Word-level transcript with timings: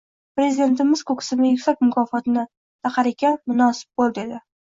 Prezidentimiz 0.37 1.03
koʻksimga 1.09 1.49
yuksak 1.49 1.83
mukofotni 1.89 2.47
taqar 2.89 3.11
ekan, 3.13 3.39
“Munosib 3.53 4.03
boʻl!” 4.03 4.19
dedi. 4.19 4.43